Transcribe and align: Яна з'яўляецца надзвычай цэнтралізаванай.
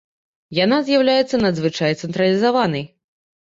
Яна 0.59 0.79
з'яўляецца 0.87 1.41
надзвычай 1.43 1.93
цэнтралізаванай. 2.01 2.89